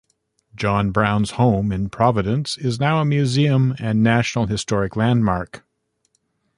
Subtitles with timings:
[0.55, 5.63] John Brown's home in Providence is now a museum and National Historic Landmark.